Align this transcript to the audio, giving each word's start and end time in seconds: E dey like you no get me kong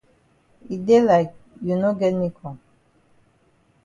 E 0.73 0.75
dey 0.85 1.01
like 1.09 1.33
you 1.65 1.75
no 1.81 1.89
get 1.99 2.13
me 2.19 2.27
kong 2.37 2.57